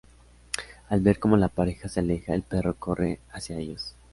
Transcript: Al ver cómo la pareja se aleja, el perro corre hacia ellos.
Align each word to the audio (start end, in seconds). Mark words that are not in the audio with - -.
Al 0.89 1.01
ver 1.01 1.19
cómo 1.19 1.37
la 1.37 1.47
pareja 1.49 1.87
se 1.87 1.99
aleja, 1.99 2.33
el 2.33 2.41
perro 2.41 2.73
corre 2.79 3.19
hacia 3.31 3.59
ellos. 3.59 3.93